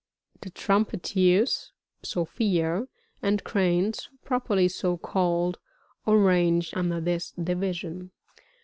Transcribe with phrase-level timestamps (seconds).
[0.41, 0.41] 31.
[0.83, 1.69] The Trumpetef*8,—
[2.03, 2.87] Psophiuj—
[3.21, 5.57] and Cranes properly so ealled,
[6.07, 8.09] are ranged under this division.